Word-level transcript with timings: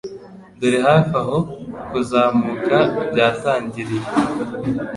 Dore 0.59 0.79
hafi 0.87 1.13
aho 1.21 1.37
kuzamuka 1.89 2.75
byatangiriye 3.11 4.07